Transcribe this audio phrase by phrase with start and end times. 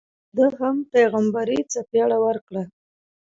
[0.37, 2.63] ده هم پیغمبري څپېړه ورکړه.